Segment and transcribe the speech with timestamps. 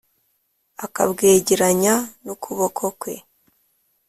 [0.85, 3.13] akabwegeranya n’ukuboko kwe;